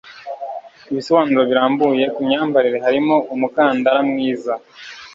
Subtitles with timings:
[0.91, 4.53] Ibisobanuro birambuye kumyambarire harimo umukandara mwiza.